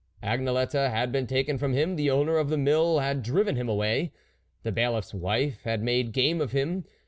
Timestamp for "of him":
6.41-6.85